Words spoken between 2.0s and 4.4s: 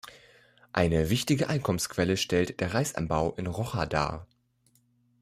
stellt der Reisanbau in Rocha dar.